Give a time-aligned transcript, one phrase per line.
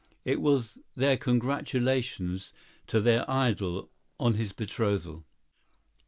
[0.25, 2.53] It was their congratulations
[2.87, 5.25] to their idol on his betrothal.